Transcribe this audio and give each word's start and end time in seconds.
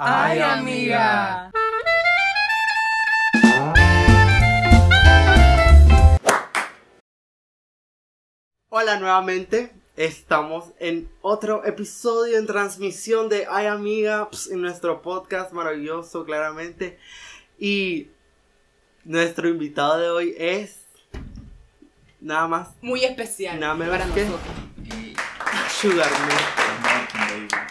Ay, 0.00 0.40
amiga. 0.40 1.50
Hola 8.68 8.98
nuevamente, 8.98 9.72
estamos 9.96 10.66
en 10.78 11.10
otro 11.22 11.64
episodio 11.64 12.38
en 12.38 12.46
transmisión 12.46 13.28
de 13.28 13.46
Ay 13.50 13.66
Amiga, 13.66 14.28
pues, 14.30 14.48
en 14.50 14.60
nuestro 14.62 15.02
podcast 15.02 15.52
maravilloso 15.52 16.24
claramente. 16.24 16.98
Y 17.58 18.08
nuestro 19.04 19.48
invitado 19.48 19.98
de 19.98 20.08
hoy 20.10 20.34
es 20.38 20.78
nada 22.20 22.46
más, 22.46 22.68
Muy 22.80 23.04
especial 23.04 23.58
Nada 23.58 23.74
menos 23.74 23.98
para 23.98 24.14
que- 24.14 24.24
nosotros. 24.24 24.54
Sugar. 25.80 26.08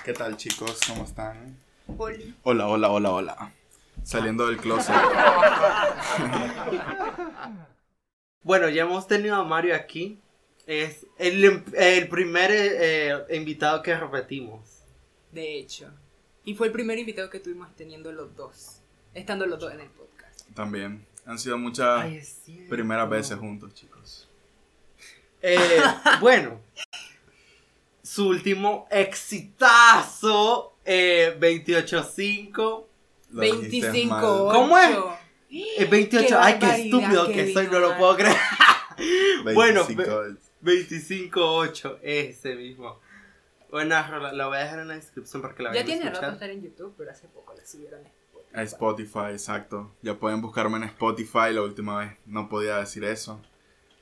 ¿Qué 0.04 0.14
tal 0.14 0.36
chicos? 0.36 0.80
¿Cómo 0.88 1.04
están? 1.04 1.56
Hola, 1.98 2.68
hola, 2.68 2.90
hola, 2.90 3.12
hola. 3.12 3.54
Saliendo 4.04 4.48
del 4.48 4.58
closet. 4.58 4.96
Bueno, 8.42 8.70
ya 8.70 8.84
hemos 8.84 9.06
tenido 9.06 9.36
a 9.36 9.44
Mario 9.44 9.76
aquí. 9.76 10.18
Es 10.66 11.06
el, 11.18 11.62
el 11.74 12.08
primer 12.08 12.50
eh, 12.52 13.14
invitado 13.32 13.84
que 13.84 13.96
repetimos. 13.96 14.62
De 15.32 15.58
hecho. 15.58 15.92
Y 16.46 16.56
fue 16.56 16.68
el 16.68 16.74
primer 16.74 16.98
invitado 16.98 17.30
que 17.30 17.40
tuvimos 17.40 17.68
teniendo 17.76 18.12
los 18.12 18.36
dos. 18.36 18.78
Estando 19.14 19.46
los 19.46 19.60
dos 19.60 19.74
en 19.74 19.82
el 19.82 19.90
podcast. 19.90 20.50
También. 20.56 21.06
Han 21.26 21.38
sido 21.38 21.58
muchas 21.58 22.02
Ay, 22.02 22.24
primeras 22.70 23.10
veces 23.10 23.38
juntos, 23.38 23.74
chicos. 23.74 24.28
Eh, 25.42 25.82
bueno, 26.22 26.60
su 28.02 28.30
último 28.30 28.88
exitazo, 28.90 30.74
eh, 30.92 31.38
28.5. 31.40 32.86
Lo 33.32 33.42
dijiste 33.42 33.92
25. 33.92 34.10
mal. 34.16 34.54
¿Cómo 34.56 34.78
es? 34.78 34.98
Eh, 35.52 35.86
28, 35.90 36.28
Qué 36.28 36.34
ay, 36.36 36.60
qué 36.60 36.66
estúpido 36.84 37.28
que 37.32 37.54
soy, 37.54 37.68
no 37.68 37.80
lo 37.80 37.98
puedo 37.98 38.16
creer. 38.18 38.36
Bueno, 39.54 39.86
25. 39.86 40.36
25.8, 40.62 42.00
ese 42.02 42.56
mismo. 42.56 43.00
Buena 43.72 44.06
rola, 44.10 44.34
la 44.34 44.48
voy 44.48 44.58
a 44.58 44.62
dejar 44.62 44.80
en 44.80 44.90
la 44.90 44.96
descripción 44.96 45.42
porque 45.42 45.64
la 45.64 45.70
Ya 45.74 45.82
vayan 45.82 45.84
a 45.84 45.86
tiene 45.86 46.04
rato 46.06 46.16
escuchar. 46.18 46.34
estar 46.34 46.50
en 46.50 46.62
YouTube, 46.64 46.96
pero 46.98 47.12
hace 47.12 47.28
poco 47.30 47.54
la 47.54 47.66
subieron. 47.66 48.02
en 48.02 48.08
Spotify. 48.08 48.58
A 48.60 48.62
Spotify, 48.64 49.32
exacto. 49.32 49.96
Ya 50.02 50.16
pueden 50.20 50.42
buscarme 50.42 50.78
en 50.78 50.84
Spotify. 50.84 51.54
La 51.54 51.62
última 51.62 52.00
vez 52.00 52.12
no 52.26 52.50
podía 52.50 52.78
decir 52.78 53.04
eso. 53.06 53.42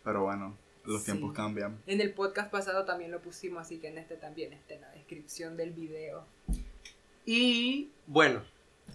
Pero 0.04 0.24
bueno, 0.24 0.58
los 0.86 1.02
Sí. 1.04 1.12
tiempos 1.12 1.34
cambian. 1.34 1.80
En 1.86 2.02
el 2.02 2.14
podcast 2.14 2.50
pasado 2.50 2.86
también 2.86 3.12
lo 3.12 3.22
pusimos, 3.22 3.62
así 3.62 3.78
que 3.80 3.90
en 3.90 3.98
este 4.00 4.16
también 4.16 4.54
está 4.54 4.74
en 4.74 4.82
la 4.82 4.90
descripción 4.92 5.58
del 5.58 5.72
video. 5.74 6.26
Y 7.28 7.90
bueno, 8.08 8.42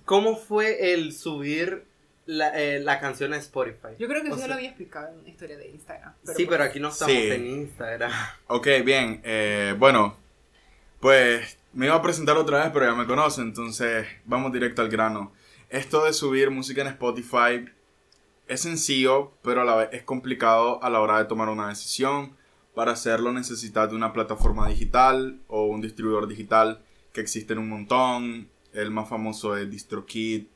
¿cómo 0.06 0.36
fue 0.36 0.94
el 0.94 1.12
subir 1.12 1.84
la, 2.24 2.58
eh, 2.58 2.80
la 2.80 2.98
canción 2.98 3.34
a 3.34 3.36
Spotify? 3.36 3.88
Yo 3.98 4.08
creo 4.08 4.22
que 4.22 4.28
O 4.28 4.32
eso 4.32 4.38
sea- 4.38 4.48
lo 4.48 4.54
había 4.54 4.68
explicado 4.70 5.12
en 5.12 5.18
una 5.20 5.28
historia 5.28 5.58
de 5.58 5.68
Instagram. 5.68 6.14
sí, 6.24 6.32
pues, 6.34 6.48
pero 6.48 6.64
aquí 6.64 6.80
no 6.80 6.88
estamos 6.88 7.14
Sí. 7.14 7.30
en 7.30 7.46
Instagram. 7.46 8.10
Ok, 8.46 8.66
bien. 8.84 9.20
eh, 9.22 9.74
bueno, 9.78 10.16
pues 10.98 11.58
me 11.74 11.86
iba 11.86 11.94
a 11.94 12.00
presentar 12.02 12.36
otra 12.38 12.62
vez, 12.64 12.70
pero 12.72 12.86
ya 12.86 12.94
me 12.94 13.06
conocen, 13.06 13.44
entonces 13.48 14.06
vamos 14.24 14.50
directo 14.52 14.80
al 14.80 14.88
grano. 14.88 15.32
Esto 15.68 16.04
de 16.04 16.12
subir 16.14 16.50
música 16.50 16.80
en 16.82 16.88
Spotify 16.88 17.66
es 18.48 18.60
sencillo, 18.62 19.32
pero 19.42 19.60
a 19.60 19.64
la 19.64 19.74
vez 19.76 19.88
es 19.92 20.02
complicado 20.04 20.82
a 20.82 20.88
la 20.90 21.00
hora 21.00 21.18
de 21.18 21.26
tomar 21.26 21.48
una 21.50 21.68
decisión. 21.68 22.34
Para 22.74 22.92
hacerlo 22.92 23.32
necesitas 23.32 23.90
de 23.90 23.96
una 23.96 24.14
plataforma 24.14 24.66
digital 24.68 25.38
o 25.48 25.66
un 25.66 25.82
distribuidor 25.82 26.26
digital 26.26 26.82
que 27.12 27.20
existen 27.20 27.58
un 27.58 27.68
montón. 27.68 28.48
El 28.72 28.90
más 28.90 29.08
famoso 29.08 29.56
es 29.56 29.70
DistroKid, 29.70 30.46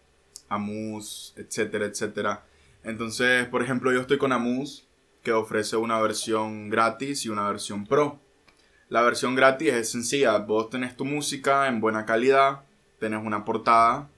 Amus, 0.49 1.35
etcétera, 1.37 1.87
etcétera. 1.87 2.47
Entonces, 2.83 3.47
por 3.49 3.63
ejemplo, 3.63 3.93
yo 3.93 4.01
estoy 4.01 4.19
con 4.19 4.33
Amus, 4.33 4.87
que 5.23 5.33
ofrece 5.33 5.77
una 5.77 6.01
versión 6.01 6.71
gratis 6.71 7.25
y 7.25 7.29
una 7.29 7.49
versión 7.49 7.85
pro. 7.87 8.21
La 8.89 9.03
versión 9.03 9.35
gratis 9.35 9.73
es 9.73 9.91
sencilla, 9.91 10.39
vos 10.39 10.71
tenés 10.71 10.97
tu 10.97 11.05
música 11.05 11.67
en 11.67 11.81
buena 11.81 12.07
calidad, 12.07 12.65
tenés 13.01 13.25
una 13.25 13.45
portada 13.45 14.09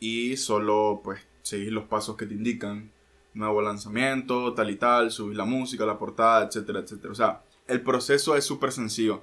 y 0.00 0.36
solo 0.36 1.00
pues 1.04 1.20
seguís 1.42 1.70
los 1.70 1.84
pasos 1.84 2.16
que 2.16 2.26
te 2.26 2.34
indican. 2.34 2.90
Nuevo 3.32 3.62
lanzamiento, 3.62 4.52
tal 4.54 4.70
y 4.70 4.76
tal, 4.76 5.12
subís 5.12 5.36
la 5.36 5.44
música, 5.44 5.86
la 5.86 5.96
portada, 5.96 6.44
etcétera, 6.44 6.80
etcétera. 6.80 7.12
O 7.12 7.14
sea, 7.14 7.44
el 7.68 7.82
proceso 7.82 8.34
es 8.34 8.44
súper 8.44 8.72
sencillo. 8.72 9.22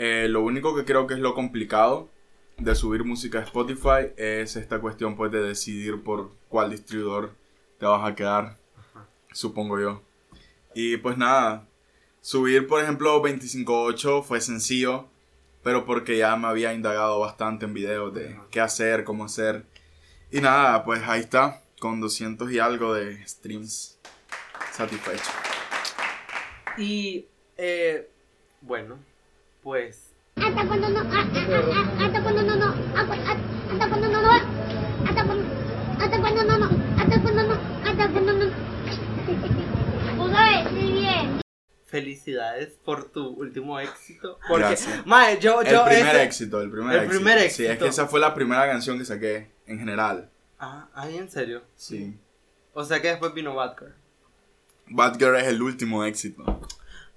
Eh, 0.00 0.28
lo 0.28 0.42
único 0.42 0.76
que 0.76 0.84
creo 0.84 1.08
que 1.08 1.14
es 1.14 1.20
lo 1.20 1.34
complicado 1.34 2.08
de 2.56 2.74
subir 2.76 3.02
música 3.02 3.40
a 3.40 3.42
Spotify 3.42 4.12
es 4.16 4.54
esta 4.54 4.80
cuestión 4.80 5.16
pues 5.16 5.32
de 5.32 5.42
decidir 5.42 6.04
por 6.04 6.30
cuál 6.48 6.70
distribuidor 6.70 7.34
te 7.78 7.86
vas 7.86 8.08
a 8.08 8.14
quedar, 8.14 8.56
supongo 9.32 9.80
yo. 9.80 10.02
Y 10.72 10.98
pues 10.98 11.18
nada, 11.18 11.66
subir 12.20 12.68
por 12.68 12.80
ejemplo 12.80 13.20
25.8 13.20 14.22
fue 14.22 14.40
sencillo, 14.40 15.08
pero 15.64 15.84
porque 15.84 16.16
ya 16.16 16.36
me 16.36 16.46
había 16.46 16.72
indagado 16.72 17.18
bastante 17.18 17.66
en 17.66 17.74
videos 17.74 18.14
de 18.14 18.38
qué 18.52 18.60
hacer, 18.60 19.02
cómo 19.02 19.24
hacer. 19.24 19.64
Y 20.30 20.40
nada, 20.40 20.84
pues 20.84 21.02
ahí 21.08 21.22
está, 21.22 21.60
con 21.80 22.00
200 22.00 22.52
y 22.52 22.60
algo 22.60 22.94
de 22.94 23.26
streams 23.26 23.98
satisfecho. 24.70 25.30
Y 26.76 27.26
eh, 27.56 28.08
bueno, 28.60 28.98
pues 29.68 30.14
Hasta 30.36 30.66
cuando 30.66 30.88
no, 30.88 31.00
hasta 31.00 32.22
cuando 32.22 32.42
no, 32.42 32.56
no, 32.56 32.68
hasta 33.70 33.88
cuando 33.90 34.08
no, 34.08 34.22
no, 34.22 34.30
hasta 35.06 35.24
cuando, 35.26 35.44
hasta 35.98 36.20
cuando 36.20 36.42
no, 36.44 36.58
no, 36.58 36.66
hasta 36.96 37.20
cuando 37.20 37.42
no, 37.42 37.54
hasta 37.84 38.08
cuando 38.08 38.32
no. 38.32 38.68
Bien. 40.72 41.42
felicidades 41.84 42.78
por 42.82 43.10
tu 43.12 43.26
último 43.28 43.78
éxito. 43.78 44.38
Porque, 44.48 44.64
Gracias. 44.68 45.06
mae, 45.06 45.38
yo, 45.38 45.60
El 45.60 45.70
yo 45.70 45.84
primer 45.84 46.16
ese- 46.16 46.22
éxito, 46.22 46.62
el 46.62 46.70
primer 46.70 46.96
el 46.96 47.04
éxito. 47.04 47.22
primer 47.22 47.50
Sí, 47.50 47.66
es 47.66 47.78
que 47.78 47.88
esa 47.88 48.06
fue 48.06 48.20
la 48.20 48.32
primera 48.32 48.66
canción 48.66 48.96
que 48.98 49.04
saqué 49.04 49.50
en 49.66 49.78
general. 49.78 50.30
Ah, 50.58 50.88
ay, 50.94 51.18
en 51.18 51.30
serio. 51.30 51.60
Sí. 51.76 52.18
O 52.72 52.86
sea 52.86 53.02
que 53.02 53.08
después 53.08 53.34
vino 53.34 53.54
Bad 53.54 53.76
Girl. 53.78 53.94
Bad 54.86 55.18
Girl 55.18 55.36
es 55.36 55.46
el 55.46 55.60
último 55.60 56.04
éxito. 56.06 56.58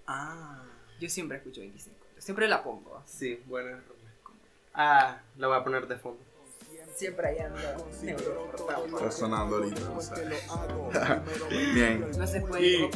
Ah, 0.05 0.63
Yo 0.99 1.07
siempre 1.07 1.37
escucho 1.37 1.61
25. 1.61 2.00
Siempre 2.21 2.47
la 2.47 2.63
pongo. 2.63 3.01
sí, 3.05 3.41
buena. 3.47 3.81
Ah, 4.73 5.19
la 5.37 5.47
voy 5.47 5.57
a 5.57 5.63
poner 5.63 5.87
de 5.87 5.97
fondo. 5.97 6.19
Siempre 6.95 7.27
ahí 7.29 7.39
anda. 7.39 7.77
Está 8.85 9.11
sonando 9.11 9.55
ahorita. 9.57 9.89
o 9.91 10.01
sea. 10.01 11.23
Bien. 11.73 12.05
No 12.17 12.27
se 12.27 12.41
puede. 12.41 12.63
Y- 12.67 12.89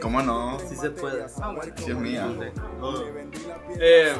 ¿Cómo 0.00 0.22
no? 0.22 0.58
Sí 0.68 0.76
se 0.76 0.90
puede. 0.90 1.26
Vamos. 1.38 1.64
Sí 1.76 1.90
es 1.90 1.96
mía. 1.96 2.28
Eh, 3.78 4.14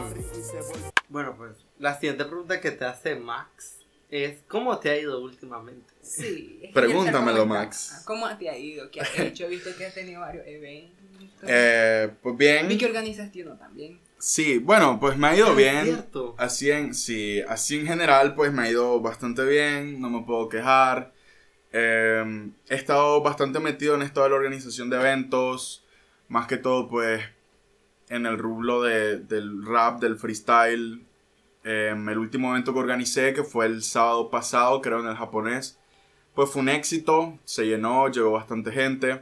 bueno, 1.09 1.35
pues 1.37 1.53
la 1.79 1.95
siguiente 1.95 2.25
pregunta 2.25 2.61
que 2.61 2.71
te 2.73 2.85
hace 2.85 3.15
Max 3.15 3.77
es 4.11 4.41
¿cómo 4.49 4.79
te 4.79 4.91
ha 4.91 4.99
ido 4.99 5.21
últimamente? 5.23 5.93
Sí. 6.03 6.71
Pregúntamelo, 6.75 7.47
Max. 7.47 8.03
¿Cómo 8.05 8.27
te 8.37 8.49
ha 8.51 8.57
ido? 8.59 8.91
¿Qué 8.91 9.01
has 9.01 9.17
hecho? 9.19 9.45
He 9.45 9.49
visto 9.49 9.71
que 9.79 9.87
has 9.87 9.95
tenido 9.95 10.21
varios 10.23 10.47
eventos. 10.47 10.99
Eh, 11.47 12.11
pues 12.23 12.37
bien. 12.37 12.69
Vi 12.69 12.79
que 12.79 12.87
organizaste 12.87 13.43
uno 13.43 13.57
también. 13.57 13.99
Sí, 14.19 14.59
bueno, 14.59 14.99
pues 15.01 15.17
me 15.17 15.29
ha 15.29 15.37
ido 15.37 15.49
Ah, 15.49 15.55
bien. 15.55 16.05
Así 16.37 16.71
en, 16.71 16.95
sí, 16.95 17.41
así 17.49 17.79
en 17.79 17.87
general, 17.87 18.35
pues 18.35 18.53
me 18.53 18.63
ha 18.63 18.71
ido 18.71 19.01
bastante 19.01 19.45
bien, 19.45 20.01
no 20.01 20.11
me 20.11 20.23
puedo 20.25 20.49
quejar. 20.49 21.13
Eh, 21.73 22.51
he 22.69 22.75
estado 22.75 23.23
bastante 23.23 23.61
metido 23.61 23.95
en 23.95 24.03
esto 24.03 24.23
de 24.23 24.29
la 24.31 24.37
organización 24.37 24.91
de 24.91 24.97
eventos, 24.97 25.85
más 26.29 26.47
que 26.47 26.57
todo, 26.59 26.89
pues, 26.89 27.23
en 28.09 28.27
el 28.27 28.39
rublo 28.39 28.83
de- 28.83 29.19
del 29.19 29.65
rap, 29.65 30.01
del 30.01 30.17
freestyle. 30.17 31.03
Eh, 31.65 31.95
el 31.95 32.19
último 32.19 32.51
evento 32.51 32.73
que 32.75 32.81
organicé, 32.81 33.33
que 33.33 33.45
fue 33.45 33.66
el 33.66 33.83
sábado 33.83 34.31
pasado, 34.31 34.81
creo 34.83 35.01
en 35.01 35.07
el 35.09 35.16
japonés, 35.16 35.78
pues 36.34 36.51
fue 36.51 36.63
un 36.63 36.69
éxito, 36.71 37.39
se 37.45 37.66
llenó, 37.66 38.09
llegó 38.09 38.33
bastante 38.33 38.73
gente. 38.73 39.21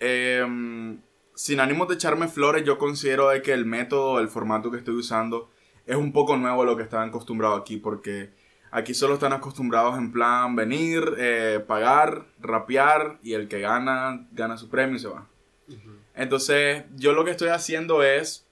Eh, 0.00 0.96
sin 1.36 1.60
ánimo 1.60 1.84
de 1.84 1.94
echarme 1.94 2.28
flores, 2.28 2.64
yo 2.64 2.78
considero 2.78 3.28
de 3.28 3.42
que 3.42 3.52
el 3.52 3.66
método, 3.66 4.18
el 4.18 4.28
formato 4.28 4.70
que 4.70 4.78
estoy 4.78 4.94
usando 4.94 5.50
es 5.84 5.94
un 5.94 6.12
poco 6.12 6.36
nuevo 6.36 6.62
a 6.62 6.64
lo 6.64 6.76
que 6.76 6.82
están 6.82 7.10
acostumbrados 7.10 7.60
aquí, 7.60 7.76
porque 7.76 8.30
aquí 8.70 8.94
solo 8.94 9.14
están 9.14 9.34
acostumbrados 9.34 9.98
en 9.98 10.12
plan 10.12 10.56
venir, 10.56 11.14
eh, 11.18 11.62
pagar, 11.64 12.24
rapear 12.40 13.18
y 13.22 13.34
el 13.34 13.48
que 13.48 13.60
gana, 13.60 14.26
gana 14.32 14.56
su 14.56 14.68
premio 14.70 14.96
y 14.96 14.98
se 14.98 15.08
va. 15.08 15.28
Entonces, 16.14 16.84
yo 16.96 17.12
lo 17.12 17.26
que 17.26 17.32
estoy 17.32 17.48
haciendo 17.48 18.02
es, 18.02 18.46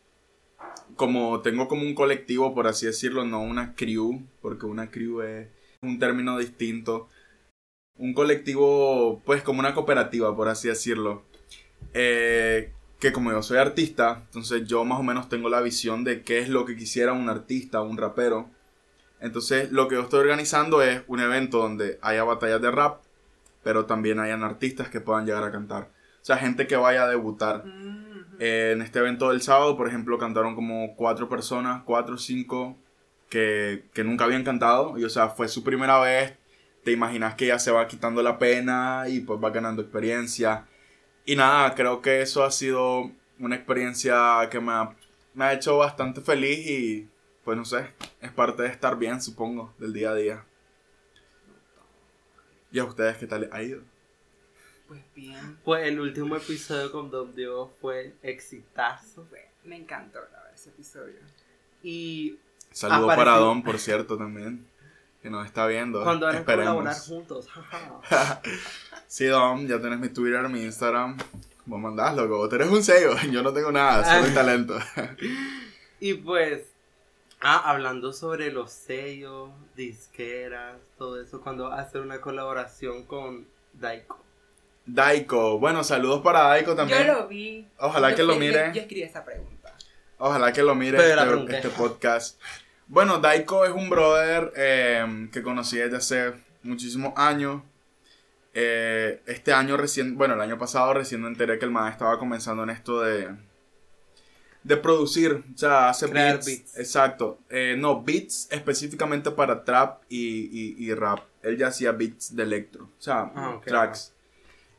como 0.97 1.41
tengo 1.41 1.67
como 1.67 1.83
un 1.83 1.95
colectivo, 1.95 2.55
por 2.55 2.67
así 2.67 2.85
decirlo, 2.85 3.25
no 3.25 3.41
una 3.41 3.75
crew, 3.75 4.23
porque 4.43 4.67
una 4.67 4.91
crew 4.91 5.23
es 5.23 5.49
un 5.81 5.99
término 5.99 6.37
distinto. 6.37 7.09
Un 7.97 8.13
colectivo, 8.13 9.23
pues 9.25 9.43
como 9.43 9.61
una 9.61 9.73
cooperativa, 9.73 10.37
por 10.37 10.49
así 10.49 10.69
decirlo. 10.69 11.23
Eh, 11.95 12.73
que 13.01 13.13
como 13.13 13.31
yo 13.33 13.43
soy 13.43 13.59
artista, 13.59 14.23
entonces 14.27 14.67
yo 14.67 14.85
más 14.85 14.99
o 15.01 15.03
menos 15.03 15.29
tengo 15.29 15.49
la 15.49 15.61
visión 15.61 16.05
de 16.05 16.23
qué 16.23 16.39
es 16.41 16.49
lo 16.49 16.65
que 16.65 16.77
quisiera 16.77 17.13
un 17.13 17.29
artista, 17.29 17.83
un 17.83 17.97
rapero. 17.99 18.51
Entonces, 19.21 19.73
lo 19.73 19.89
que 19.89 19.97
yo 19.97 20.03
estoy 20.03 20.21
organizando 20.21 20.83
es 20.83 21.03
un 21.07 21.21
evento 21.21 21.59
donde 21.59 21.99
haya 22.03 22.25
batallas 22.25 22.61
de 22.61 22.71
rap, 22.71 23.01
pero 23.63 23.87
también 23.87 24.21
hayan 24.21 24.43
artistas 24.43 24.89
que 24.89 25.01
puedan 25.01 25.27
llegar 25.27 25.45
a 25.45 25.53
cantar. 25.53 25.85
O 26.23 26.25
sea, 26.25 26.37
gente 26.39 26.67
que 26.67 26.77
vaya 26.77 27.05
a 27.05 27.09
debutar. 27.09 27.65
Mm, 27.67 28.05
Eh, 28.41 28.73
en 28.73 28.83
este 28.83 28.99
evento 28.99 29.31
del 29.31 29.43
sábado, 29.43 29.77
por 29.77 29.87
ejemplo, 29.89 30.19
cantaron 30.19 30.57
como 30.57 30.97
cuatro 30.97 31.29
personas, 31.29 31.83
cuatro 31.85 32.17
o 32.17 32.19
cinco, 32.19 32.77
que, 33.29 33.85
que 33.95 34.03
nunca 34.05 34.25
habían 34.25 34.45
cantado. 34.45 34.99
Y, 34.99 35.05
o 35.05 35.09
sea, 35.11 35.29
fue 35.29 35.49
su 35.49 35.63
primera 35.65 36.01
vez. 36.01 36.35
Te 36.85 36.93
imaginas 36.93 37.35
que 37.37 37.47
ya 37.47 37.59
se 37.59 37.71
va 37.71 37.87
quitando 37.89 38.23
la 38.23 38.39
pena 38.39 39.05
y 39.09 39.21
pues 39.21 39.41
va 39.43 39.51
ganando 39.51 39.83
experiencia. 39.83 40.67
Y 41.25 41.37
nada, 41.37 41.75
creo 41.75 42.03
que 42.03 42.21
eso 42.23 42.45
ha 42.45 42.51
sido 42.51 43.11
una 43.39 43.57
experiencia 43.57 44.49
que 44.51 44.61
me 44.61 44.73
ha, 44.73 44.95
me 45.35 45.45
ha 45.45 45.53
hecho 45.55 45.79
bastante 45.79 46.21
feliz 46.21 46.59
y 46.69 47.09
pues 47.45 47.57
no 47.57 47.65
sé, 47.65 47.91
es 48.21 48.31
parte 48.33 48.63
de 48.63 48.69
estar 48.69 48.97
bien, 48.99 49.21
supongo, 49.21 49.73
del 49.79 49.93
día 49.93 50.11
a 50.11 50.15
día. 50.15 50.45
¿Y 52.73 52.79
a 52.79 52.85
ustedes 52.85 53.17
qué 53.19 53.27
tal 53.27 53.49
ha 53.53 53.63
ido? 53.63 53.83
Pues 54.89 55.01
bien. 55.15 55.59
Pues 55.65 55.87
el 55.87 56.01
último 56.01 56.37
episodio 56.37 56.91
con 56.93 57.11
Dom 57.11 57.33
Diego 57.35 57.73
fue 57.81 58.15
exitazo. 58.23 59.27
Me 59.65 59.77
encantó 59.77 60.21
grabar 60.31 60.53
ese 60.55 60.71
episodio. 60.71 61.17
Y 61.83 62.39
Saludos 62.71 63.05
Apareció- 63.13 63.25
para 63.25 63.37
Don, 63.39 63.63
por 63.63 63.79
cierto, 63.79 64.19
también. 64.19 64.67
Que 65.25 65.31
nos 65.31 65.47
está 65.47 65.67
viendo. 65.67 66.05
cuando 66.05 66.27
van 66.27 66.37
a 66.37 66.45
colaborar 66.45 66.95
juntos. 66.95 67.49
Sí, 69.07 69.25
Dom, 69.25 69.67
ya 69.67 69.81
tienes 69.81 69.99
mi 69.99 70.11
Twitter, 70.11 70.47
mi 70.51 70.61
Instagram. 70.65 71.17
Vos 71.65 71.81
mandás, 71.81 72.15
loco. 72.15 72.37
Vos 72.37 72.51
tenés 72.51 72.69
un 72.69 72.85
sello. 72.85 73.17
Yo 73.31 73.43
no 73.43 73.55
tengo 73.55 73.73
nada, 73.73 74.05
solo 74.05 74.27
el 74.27 74.35
talento. 74.35 74.79
y 76.01 76.13
pues, 76.13 76.65
ah, 77.41 77.71
hablando 77.71 78.13
sobre 78.13 78.53
los 78.53 78.71
sellos, 78.71 79.49
disqueras, 79.75 80.77
todo 80.99 81.19
eso, 81.19 81.41
cuando 81.41 81.73
hacer 81.73 82.03
una 82.03 82.21
colaboración 82.21 83.05
con 83.05 83.47
Daiko. 83.73 84.23
Daiko. 84.85 85.59
Bueno, 85.59 85.85
saludos 85.85 86.21
para 86.21 86.49
Daiko 86.49 86.75
también. 86.75 87.07
Yo 87.07 87.15
lo 87.15 87.29
vi. 87.29 87.67
Ojalá 87.79 88.11
Yo 88.11 88.17
que 88.17 88.23
lo 88.25 88.37
mire. 88.37 88.67
Yo, 88.67 88.75
yo 88.75 88.81
escribí 88.83 89.03
esa 89.05 89.25
pregunta. 89.25 89.75
Ojalá 90.19 90.53
que 90.53 90.63
lo 90.63 90.75
mire 90.75 90.99
este, 90.99 91.57
este 91.57 91.69
podcast. 91.71 92.39
Bueno, 92.87 93.19
Daiko 93.19 93.65
es 93.65 93.73
un 93.73 93.89
brother 93.89 94.53
eh, 94.57 95.29
que 95.33 95.43
conocí 95.43 95.79
desde 95.79 95.97
hace 95.97 96.33
muchísimos 96.63 97.13
años. 97.17 97.63
Eh, 98.53 99.21
este 99.27 99.53
año 99.53 99.77
recién, 99.77 100.17
bueno, 100.17 100.35
el 100.35 100.41
año 100.41 100.59
pasado 100.59 100.95
recién 100.95 101.23
me 101.23 101.29
enteré 101.29 101.59
que 101.59 101.65
el 101.65 101.71
man 101.71 101.91
estaba 101.91 102.19
comenzando 102.19 102.63
en 102.63 102.71
esto 102.71 103.01
de 103.01 103.35
de 104.63 104.79
producir, 104.79 105.45
o 105.55 105.59
sea, 105.59 105.91
hace 105.91 106.09
Crear 106.09 106.37
beats, 106.37 106.47
beats. 106.47 106.79
Exacto. 106.79 107.39
Eh, 107.51 107.77
no, 107.79 108.03
beats 108.03 108.49
específicamente 108.51 109.31
para 109.31 109.63
trap 109.63 110.03
y, 110.09 110.49
y- 110.51 110.77
y 110.87 110.95
rap. 110.95 111.21
Él 111.43 111.59
ya 111.59 111.67
hacía 111.67 111.93
beats 111.93 112.35
de 112.35 112.45
electro, 112.45 112.85
o 112.85 113.03
sea, 113.03 113.31
Ah, 113.37 113.61
tracks. 113.63 114.15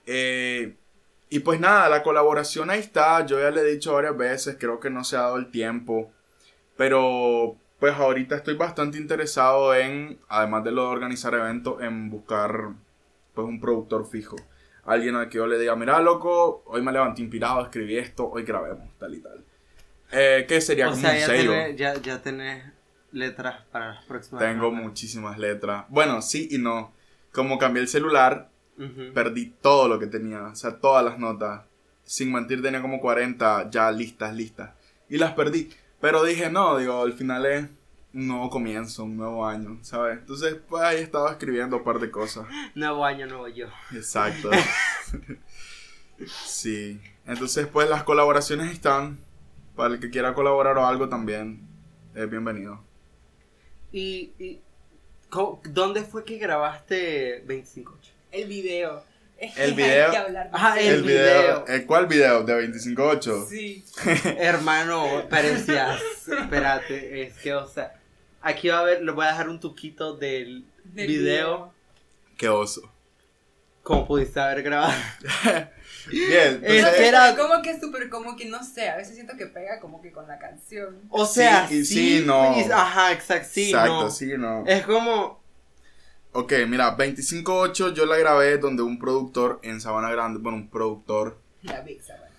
Eh, 0.08 0.74
y 1.30 1.38
pues 1.40 1.60
nada, 1.60 1.88
la 1.88 2.01
colaboración 2.01 2.72
ahí 2.72 2.80
está. 2.80 3.24
Yo 3.28 3.40
ya 3.40 3.51
le 3.51 3.62
he 3.62 3.66
dicho 3.74 3.94
varias 3.94 4.18
veces, 4.18 4.58
creo 4.60 4.80
que 4.80 4.90
no 4.90 5.04
se 5.04 5.18
ha 5.18 5.22
dado 5.22 5.38
el 5.38 5.51
tiempo. 5.51 6.12
Pero 6.78 7.56
pues 7.86 7.98
ahorita 7.98 8.38
estoy 8.38 8.56
bastante 8.56 8.98
interesado 8.98 9.76
en, 9.76 10.18
además 10.28 10.64
de 10.64 10.72
lo 10.72 10.82
de 10.82 10.88
organizar 10.88 11.36
eventos, 11.36 11.84
en 11.84 12.10
buscar 12.10 12.70
pues 13.36 13.48
un 13.48 13.62
productor 13.62 14.08
fijo. 14.10 14.36
Alguien 14.86 15.14
al 15.14 15.30
que 15.30 15.38
yo 15.38 15.46
le 15.46 15.60
diga, 15.60 15.76
mira 15.76 16.02
loco, 16.02 16.64
hoy 16.66 16.82
me 16.82 16.92
levanté 16.92 17.22
inspirado, 17.22 17.62
escribí 17.62 17.96
esto, 18.00 18.28
hoy 18.28 18.42
grabemos, 18.42 18.90
tal 18.98 19.14
y 19.14 19.20
tal. 19.20 19.46
Eh, 20.12 20.46
¿Qué 20.48 20.62
sería 20.62 20.88
O 20.88 20.90
como 20.94 21.02
sea, 21.04 21.12
un 21.12 21.20
ya 21.20 21.26
sello? 21.28 21.52
tenés, 21.52 21.76
ya, 21.78 21.94
ya 22.02 22.22
tenés 22.24 22.64
letras 23.12 23.62
para 23.72 23.94
las 23.94 24.04
próximas. 24.06 24.44
Tengo 24.44 24.72
muchísimas 24.72 25.38
letras. 25.38 25.86
Bueno, 25.90 26.24
sí 26.24 26.48
y 26.50 26.58
no. 26.58 26.92
Como 27.32 27.60
cambié 27.60 27.84
el 27.84 27.88
celular, 27.88 28.50
Ujú. 28.80 29.14
perdí 29.14 29.54
todo 29.62 29.88
lo 29.88 30.00
que 30.00 30.08
tenía, 30.08 30.42
o 30.42 30.56
sea, 30.56 30.80
todas 30.80 31.06
las 31.06 31.20
notas. 31.20 31.62
Sin 32.04 32.34
mentir, 32.34 32.64
tenía 32.64 32.82
como 32.82 33.00
40 33.00 33.70
ya 33.70 33.92
listas, 33.92 34.34
listas. 34.34 34.72
Y 35.08 35.20
las 35.20 35.34
perdí. 35.34 35.70
Pero 36.01 36.24
dije, 36.24 36.50
no, 36.50 36.77
digo, 36.77 37.01
al 37.01 37.13
final 37.13 37.45
es 37.45 37.63
un 38.13 38.27
nuevo 38.27 38.50
comienzo, 38.50 39.03
un 39.03 39.18
nuevo 39.18 39.45
año, 39.45 39.80
¿sabes? 39.81 40.19
Entonces, 40.19 40.56
pues 40.69 40.83
ahí 40.83 41.01
estaba 41.01 41.31
escribiendo 41.31 41.77
un 41.77 41.83
par 41.83 42.00
de 42.00 42.12
cosas. 42.12 42.45
Nuevo 42.75 43.03
año, 43.06 43.25
nuevo 43.27 43.47
yo. 43.47 43.68
Exacto. 43.94 44.50
sí. 46.45 47.00
Entonces, 47.25 47.68
pues 47.68 47.89
las 47.89 48.03
colaboraciones 48.03 48.71
están. 48.71 49.19
Para 49.75 49.95
el 49.95 50.00
que 50.00 50.09
quiera 50.09 50.33
colaborar 50.33 50.77
o 50.77 50.86
algo 50.86 51.09
también, 51.09 51.59
es 52.13 52.30
bienvenido. 52.30 52.80
Y, 53.91 54.31
y 54.39 54.62
co- 55.30 55.59
¿dónde 55.65 56.03
fue 56.03 56.24
que 56.24 56.38
grabaste 56.38 57.44
25 57.45 57.98
El 58.31 58.48
video. 58.48 59.03
El 59.58 59.74
video. 59.74 60.12
Ah, 60.54 60.76
eso. 60.80 60.90
el 60.96 61.04
video. 61.04 61.66
¿El 61.68 61.86
cuál 61.86 62.08
video? 62.08 62.44
¿De 62.44 62.54
25.8? 62.70 63.48
Sí. 63.50 63.84
Hermano, 64.38 65.24
parecías. 65.30 66.00
Espérate, 66.28 67.22
es 67.24 67.34
que, 67.40 67.54
o 67.54 67.68
sea, 67.68 67.94
aquí 68.42 68.70
va 68.70 68.80
a 68.80 68.84
ver, 68.84 69.02
le 69.04 69.12
voy 69.12 69.26
a 69.26 69.30
dejar 69.30 69.50
un 69.50 69.60
tuquito 69.60 70.16
del, 70.16 70.66
Del 70.86 71.08
video. 71.08 71.74
Qué 72.38 72.48
oso. 72.50 72.92
Como 73.84 74.08
pudiste 74.08 74.40
haber 74.40 74.64
grabado. 74.64 74.94
Bien, 76.10 76.62
Es 76.64 76.76
entonces- 76.78 76.96
que 76.98 77.08
era- 77.08 77.36
Como 77.36 77.62
que 77.62 77.80
súper, 77.80 78.10
como 78.10 78.36
que 78.36 78.46
no 78.46 78.64
sé, 78.64 78.90
a 78.90 78.96
veces 78.96 79.16
siento 79.16 79.36
que 79.38 79.46
pega 79.48 79.80
como 79.80 80.02
que 80.02 80.12
con 80.12 80.28
la 80.28 80.38
canción. 80.40 81.02
O 81.10 81.26
sea, 81.26 81.68
Sí, 81.68 81.84
sí, 81.86 82.00
y 82.16 82.20
sí, 82.20 82.24
no. 82.26 82.56
y- 82.60 82.72
ajá, 82.72 83.12
exacto, 83.12 83.48
sí, 83.52 83.66
Exacto, 83.70 84.04
no. 84.04 84.10
sí, 84.12 84.34
no. 84.38 84.64
Es 84.66 84.84
como, 84.86 85.44
Ok, 86.38 86.52
mira, 86.68 86.98
25.8 86.98 87.94
yo 87.94 88.06
la 88.06 88.18
grabé 88.18 88.58
donde 88.58 88.84
un 88.84 89.00
productor 89.00 89.62
en 89.64 89.80
Sabana 89.80 90.12
Grande, 90.12 90.40
bueno, 90.40 90.58
un 90.58 90.70
productor. 90.70 91.40
La 91.62 91.80
Big 91.80 92.02
Sabana. 92.02 92.30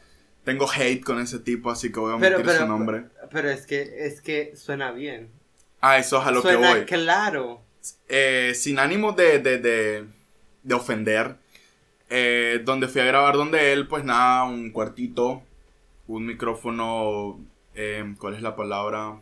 Tengo 0.45 0.71
hate 0.71 1.03
con 1.03 1.19
ese 1.19 1.39
tipo, 1.39 1.71
así 1.71 1.91
que 1.91 1.99
voy 1.99 2.15
a 2.15 2.19
pero, 2.19 2.43
pero, 2.43 2.59
su 2.59 2.67
nombre. 2.67 3.05
pero 3.31 3.49
es 3.49 3.65
que, 3.65 4.07
es 4.07 4.21
que 4.21 4.55
suena 4.55 4.93
bien. 4.93 5.31
Ah, 5.81 5.97
eso 5.97 6.21
es 6.21 6.27
a 6.27 6.31
lo 6.31 6.43
que 6.43 6.53
suena 6.53 6.75
voy. 6.75 6.85
claro. 6.85 7.63
Eh, 8.11 8.53
sin 8.55 8.79
ánimo 8.79 9.13
de, 9.13 9.39
de, 9.39 9.59
de, 9.61 10.05
de 10.63 10.75
ofender, 10.75 11.37
eh, 12.11 12.61
donde 12.67 12.89
fui 12.89 13.01
a 13.01 13.07
grabar 13.07 13.37
donde 13.37 13.73
él, 13.73 13.89
pues 13.89 14.05
nada, 14.05 14.45
un 14.45 14.73
cuartito, 14.73 15.43
un 16.07 16.27
micrófono, 16.27 17.41
eh, 17.75 18.15
¿cuál 18.19 18.35
es 18.35 18.43
la 18.43 18.57
palabra? 18.57 19.19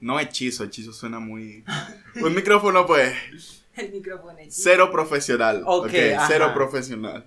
No 0.00 0.18
hechizo, 0.18 0.64
hechizo 0.64 0.94
suena 0.94 1.18
muy... 1.18 1.62
Un 2.22 2.34
micrófono 2.34 2.86
pues 2.86 3.14
El 3.84 3.92
micrófono 3.92 4.36
cero 4.48 4.90
profesional. 4.90 5.62
Ok, 5.66 5.86
Ok, 5.86 5.94
ajá. 6.16 6.26
cero 6.28 6.50
profesional. 6.54 7.24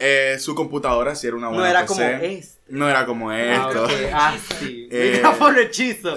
Eh, 0.00 0.36
su 0.38 0.54
computadora 0.54 1.14
sí 1.16 1.26
era 1.26 1.34
una 1.36 1.48
buena 1.48 1.62
No 1.64 1.68
era 1.68 1.80
PC. 1.82 1.88
como 1.94 2.02
este. 2.24 2.58
No 2.68 2.88
era 2.88 3.06
como 3.06 3.32
esto. 3.32 3.84
Ah, 3.84 3.84
ok. 3.84 3.92
Ah, 4.12 4.36
sí. 4.60 4.88
Eh, 4.92 5.12
Micrófono 5.16 5.58
hechizo. 5.58 6.14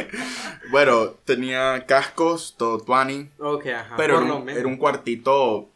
bueno, 0.70 1.10
tenía 1.24 1.84
cascos, 1.86 2.54
todo 2.58 2.78
tuani. 2.78 3.30
Ok, 3.38 3.66
ajá. 3.66 3.94
Pero 3.96 4.20
era 4.20 4.34
un, 4.34 4.44
menos. 4.44 4.58
era 4.60 4.68
un 4.68 4.76
cuartito 4.76 5.68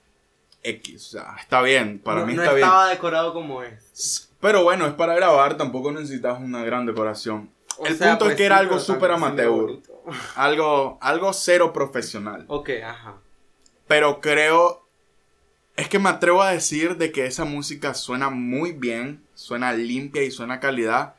X, 0.63 1.07
o 1.07 1.11
sea, 1.11 1.37
está 1.41 1.63
bien, 1.63 2.01
para 2.01 2.21
no, 2.21 2.27
mí 2.27 2.35
no 2.35 2.43
está 2.43 2.55
estaba 2.57 2.89
decorado 2.91 3.33
como 3.33 3.63
es. 3.63 3.71
bien. 3.71 4.39
Pero 4.41 4.65
bueno, 4.65 4.87
es 4.87 4.95
para 4.95 5.15
grabar, 5.15 5.57
tampoco 5.57 5.93
necesitas 5.93 6.39
una 6.41 6.65
gran 6.65 6.87
decoración. 6.87 7.51
O 7.79 7.87
El 7.87 7.97
sea, 7.97 8.11
punto 8.11 8.25
es 8.25 8.29
pues 8.31 8.37
que 8.37 8.43
sí, 8.43 8.47
era 8.47 8.59
algo 8.59 8.79
súper 8.79 9.11
amateur. 9.13 9.79
Algo, 10.37 10.97
algo 11.03 11.35
cero 11.35 11.71
profesional. 11.71 12.47
Ok, 12.49 12.71
ajá. 12.83 13.17
Pero 13.87 14.23
creo, 14.23 14.89
es 15.77 15.89
que 15.89 15.99
me 15.99 16.09
atrevo 16.09 16.43
a 16.43 16.53
decir 16.53 16.97
de 16.97 17.13
que 17.13 17.27
esa 17.27 17.45
música 17.45 17.93
suena 17.93 18.31
muy 18.31 18.73
bien, 18.73 19.23
suena 19.35 19.75
limpia 19.75 20.23
y 20.23 20.31
suena 20.31 20.61
calidad. 20.61 21.15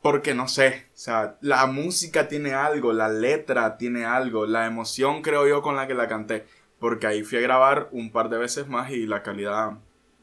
Porque 0.00 0.32
no 0.32 0.46
sé, 0.46 0.86
o 0.94 0.96
sea, 0.96 1.38
la 1.40 1.66
música 1.66 2.28
tiene 2.28 2.54
algo, 2.54 2.92
la 2.92 3.08
letra 3.08 3.76
tiene 3.76 4.04
algo, 4.04 4.46
la 4.46 4.66
emoción 4.66 5.22
creo 5.22 5.48
yo 5.48 5.60
con 5.60 5.74
la 5.74 5.88
que 5.88 5.94
la 5.94 6.06
canté. 6.06 6.46
Porque 6.78 7.08
ahí 7.08 7.24
fui 7.24 7.38
a 7.38 7.40
grabar 7.40 7.88
un 7.90 8.12
par 8.12 8.28
de 8.28 8.38
veces 8.38 8.68
más 8.68 8.92
y 8.92 9.06
la 9.06 9.24
calidad 9.24 9.72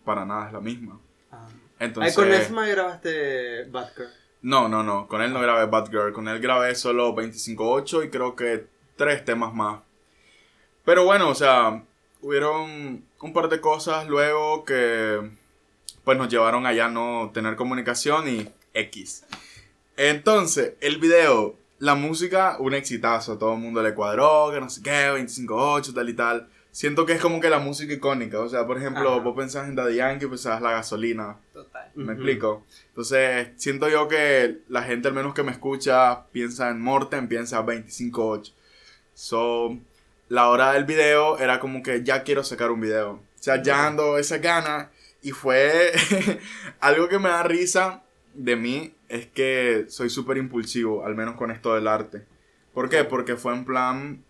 para 0.06 0.24
nada 0.26 0.48
es 0.48 0.54
la 0.54 0.62
misma. 0.62 0.98
Ah. 1.30 1.48
Entonces, 1.80 2.18
Ay, 2.18 2.24
con 2.24 2.34
Esma 2.34 2.66
grabaste 2.68 3.66
Bad 3.66 3.90
Girl. 3.96 4.25
No, 4.46 4.70
no, 4.70 4.84
no, 4.84 5.08
con 5.08 5.24
él 5.24 5.34
no 5.34 5.42
grabé 5.42 5.66
Bad 5.66 5.90
Girl, 5.90 6.14
con 6.14 6.28
él 6.28 6.40
grabé 6.40 6.76
solo 6.76 7.16
25.8 7.16 8.06
y 8.06 8.10
creo 8.12 8.36
que 8.36 8.68
tres 8.96 9.26
temas 9.26 9.56
más. 9.56 9.80
Pero 10.84 11.04
bueno, 11.04 11.30
o 11.30 11.34
sea, 11.34 11.84
hubieron 12.22 13.04
un 13.22 13.34
par 13.34 13.50
de 13.50 13.60
cosas 13.60 14.08
luego 14.08 14.64
que 14.64 15.32
pues 16.04 16.16
nos 16.16 16.30
llevaron 16.30 16.68
a 16.68 16.74
ya 16.74 16.90
no 16.90 17.32
tener 17.34 17.56
comunicación 17.56 18.28
y 18.30 18.48
X. 18.76 19.26
Entonces, 19.98 20.74
el 20.80 21.00
video, 21.00 21.56
la 21.80 21.96
música, 21.96 22.58
un 22.60 22.76
exitazo, 22.76 23.40
todo 23.40 23.54
el 23.54 23.60
mundo 23.60 23.82
le 23.82 23.96
cuadró, 23.96 24.52
que 24.54 24.60
no 24.60 24.70
sé 24.70 24.84
qué, 24.84 25.10
25.8, 25.10 25.92
tal 25.92 26.08
y 26.08 26.14
tal. 26.14 26.50
Siento 26.76 27.06
que 27.06 27.14
es 27.14 27.22
como 27.22 27.40
que 27.40 27.50
la 27.50 27.60
música 27.60 27.94
icónica, 27.94 28.42
o 28.42 28.50
sea, 28.50 28.68
por 28.68 28.78
ejemplo, 28.78 29.14
Ajá. 29.14 29.22
vos 29.22 29.34
pensás 29.34 29.70
en 29.70 29.76
Daddy 29.76 29.96
Yankee, 29.96 30.28
pensás 30.28 30.62
la 30.62 30.72
gasolina, 30.72 31.38
Total. 31.54 31.90
¿Me 31.96 32.12
explico? 32.12 32.66
Entonces, 32.90 33.52
siento 33.56 33.88
yo 33.88 34.10
que 34.10 34.58
la 34.68 34.84
gente, 34.84 35.08
al 35.08 35.14
menos 35.14 35.34
que 35.34 35.42
me 35.42 35.54
escucha, 35.54 36.28
piensa 36.34 36.70
en 36.70 36.82
Morten, 36.82 37.30
piensa 37.30 37.66
25.8. 37.66 38.52
So, 39.14 39.80
la 40.28 40.50
hora 40.50 40.74
del 40.74 40.84
video 40.84 41.38
era 41.40 41.62
como 41.62 41.82
que 41.82 42.04
ya 42.04 42.24
quiero 42.24 42.44
sacar 42.44 42.72
un 42.72 42.82
video. 42.82 43.12
O 43.12 43.22
sea, 43.40 43.64
ya 43.64 43.88
ando 43.88 44.18
esa 44.18 44.40
gana. 44.40 44.92
Y 45.22 45.32
fue 45.32 45.94
algo 46.82 47.08
que 47.08 47.20
me 47.20 47.30
da 47.30 47.44
risa 47.44 48.04
de 48.34 48.58
mí. 48.58 48.94
Es 49.08 49.28
que 49.28 49.86
soy 49.88 50.10
súper 50.10 50.36
impulsivo, 50.36 51.06
al 51.06 51.16
menos 51.16 51.36
con 51.36 51.52
esto 51.52 51.74
del 51.74 51.88
arte. 51.88 52.26
¿Por 52.74 52.90
qué? 52.90 53.06
Porque 53.06 53.38
fue 53.38 53.54
en 53.54 53.64
plan. 53.64 54.25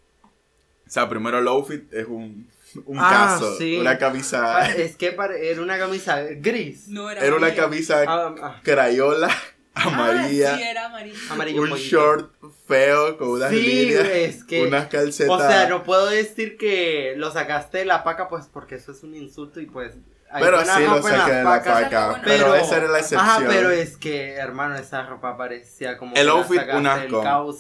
O 0.88 0.90
sea, 0.90 1.10
primero 1.10 1.40
el 1.40 1.48
outfit 1.48 1.92
es 1.94 2.06
un, 2.08 2.48
un 2.86 2.98
Ah, 3.00 3.10
caso. 3.12 3.58
sí. 3.58 3.78
Una 3.78 3.98
camisa. 3.98 4.58
Ah, 4.58 4.70
Es 4.72 4.96
que 4.96 5.16
era 5.42 5.62
una 5.62 5.78
camisa 5.78 6.22
gris. 6.22 6.88
No 6.88 7.10
era 7.10 7.22
Era 7.26 7.36
una 7.36 7.54
camisa 7.56 8.04
Ah, 8.08 8.36
ah, 8.42 8.60
crayola, 8.64 9.30
Ah, 9.74 9.84
amarilla. 9.88 10.56
sí, 10.58 10.64
era 10.64 10.86
amarillo. 10.86 11.18
Amarillo. 11.32 11.62
un 11.64 11.74
short 11.76 12.32
feo 12.68 13.18
con 13.18 13.30
unas 13.30 13.50
Sí, 13.50 13.62
líneas. 13.62 14.08
es 14.08 14.44
que- 14.44 14.64
unas 14.68 14.88
calcetas. 14.88 15.30
O 15.36 15.40
sea, 15.40 15.68
no 15.68 15.84
puedo 15.84 16.06
decir 16.08 16.58
que 16.58 17.14
lo 17.18 17.32
sacaste 17.32 17.80
de 17.80 17.86
la 17.86 18.04
paca, 18.04 18.30
pues 18.30 18.46
porque 18.52 18.76
eso 18.76 18.92
es 18.92 19.04
un 19.04 19.16
insulto 19.16 19.60
y 19.60 19.66
pues. 19.66 19.92
hay 20.32 20.44
Pero 20.44 20.60
sí 20.62 20.84
lo 20.84 21.02
saqué 21.02 21.32
de 21.34 21.44
la 21.44 21.64
paca. 21.64 22.22
Pero, 22.24 22.56
esa 22.56 22.78
era 22.78 22.88
la 22.90 23.00
excepción. 23.00 23.22
Ajá, 23.30 23.44
pero 23.48 23.70
es 23.72 23.98
que, 23.98 24.34
hermano, 24.34 24.76
esa 24.76 25.04
ropa 25.06 25.36
parecía 25.38 25.98
como. 25.98 26.16
El 26.16 26.24
que 26.26 26.30
outfit, 26.30 26.62
un 26.74 26.88
asco. 26.88 27.58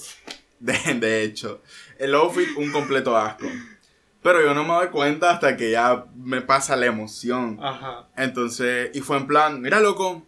de 0.59 1.23
hecho, 1.23 1.61
el 1.99 2.15
outfit 2.15 2.49
un 2.57 2.71
completo 2.71 3.15
asco. 3.17 3.47
Pero 4.21 4.41
yo 4.41 4.53
no 4.55 4.63
me 4.63 4.73
doy 4.73 4.87
cuenta 4.87 5.29
hasta 5.29 5.55
que 5.55 5.71
ya 5.71 6.05
me 6.15 6.41
pasa 6.41 6.75
la 6.75 6.87
emoción. 6.87 7.59
Ajá. 7.61 8.07
Entonces, 8.17 8.89
y 8.93 9.01
fue 9.01 9.17
en 9.17 9.27
plan, 9.27 9.61
mira 9.61 9.79
loco, 9.79 10.23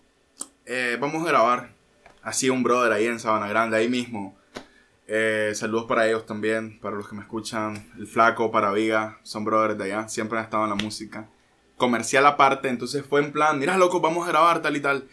eh, 0.65 0.97
vamos 0.99 1.25
a 1.25 1.29
grabar. 1.29 1.71
Así 2.21 2.49
un 2.49 2.61
brother 2.61 2.91
ahí 2.91 3.07
en 3.07 3.19
Sabana 3.19 3.47
Grande, 3.47 3.77
ahí 3.77 3.89
mismo. 3.89 4.37
Eh, 5.07 5.53
saludos 5.55 5.85
para 5.85 6.07
ellos 6.07 6.25
también, 6.25 6.79
para 6.79 6.97
los 6.97 7.07
que 7.07 7.15
me 7.15 7.21
escuchan. 7.21 7.91
El 7.97 8.05
Flaco, 8.05 8.51
para 8.51 8.71
Viga, 8.71 9.17
son 9.23 9.45
brothers 9.45 9.77
de 9.77 9.85
allá, 9.85 10.09
siempre 10.09 10.37
han 10.37 10.43
estado 10.43 10.65
en 10.65 10.69
la 10.69 10.75
música. 10.75 11.29
Comercial 11.77 12.25
aparte, 12.25 12.67
entonces 12.67 13.05
fue 13.05 13.21
en 13.21 13.31
plan, 13.31 13.57
mira 13.57 13.77
loco, 13.77 14.01
vamos 14.01 14.27
a 14.27 14.31
grabar 14.31 14.61
tal 14.61 14.75
y 14.75 14.81
tal. 14.81 15.07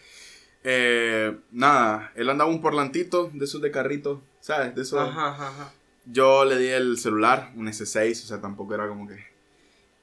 Eh, 0.63 1.37
nada, 1.51 2.11
él 2.15 2.29
andaba 2.29 2.49
un 2.49 2.61
porlantito 2.61 3.29
de 3.33 3.45
esos 3.45 3.61
de 3.61 3.71
carrito, 3.71 4.21
¿sabes? 4.41 4.75
De 4.75 4.81
esos. 4.81 4.99
Ajá, 4.99 5.29
ajá, 5.29 5.47
ajá. 5.47 5.73
Yo 6.05 6.45
le 6.45 6.57
di 6.57 6.67
el 6.67 6.97
celular, 6.97 7.51
un 7.55 7.67
S6, 7.67 8.11
o 8.23 8.27
sea, 8.27 8.41
tampoco 8.41 8.73
era 8.75 8.87
como 8.87 9.07
que. 9.07 9.17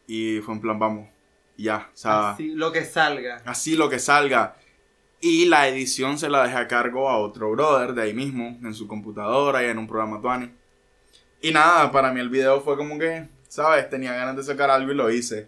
Y 0.06 0.40
fue 0.40 0.54
en 0.54 0.60
plan, 0.60 0.78
vamos, 0.78 1.08
y 1.56 1.64
ya, 1.64 1.88
o 1.92 1.96
sea, 1.96 2.30
así, 2.30 2.44
Así, 2.50 2.54
lo 2.54 2.72
que 2.72 2.84
salga. 2.84 3.42
lo 3.76 3.88
que 3.88 3.98
salga. 3.98 4.56
Y 5.20 5.44
la 5.44 5.68
edición 5.68 6.18
se 6.18 6.28
la 6.28 6.42
dejé 6.42 6.56
a 6.56 6.66
cargo 6.66 7.08
a 7.08 7.18
otro 7.18 7.52
brother 7.52 7.92
de 7.94 8.02
ahí 8.02 8.12
mismo, 8.14 8.58
en 8.62 8.74
su 8.74 8.88
computadora 8.88 9.62
y 9.62 9.66
en 9.68 9.78
un 9.78 9.86
programa 9.86 10.20
Tuani. 10.20 10.50
Y 11.40 11.52
nada, 11.52 11.92
para 11.92 12.12
mí 12.12 12.20
el 12.20 12.28
video 12.28 12.60
fue 12.60 12.76
como 12.76 12.98
que, 12.98 13.28
¿sabes? 13.48 13.88
Tenía 13.88 14.12
ganas 14.14 14.36
de 14.36 14.42
sacar 14.42 14.70
algo 14.70 14.90
y 14.90 14.96
lo 14.96 15.08
hice. 15.10 15.46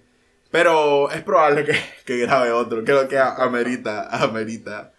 Pero 0.53 1.11
es 1.11 1.23
probable 1.25 1.65
que, 1.65 1.77
que 2.07 2.19
grabe 2.19 2.53
otro, 2.53 2.85
creo 2.85 3.09
que 3.09 3.19
amerita, 3.19 4.07
amerita 4.23 4.93